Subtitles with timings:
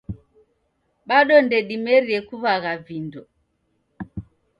[1.09, 3.21] Bado ndedimerie kuwagha vindo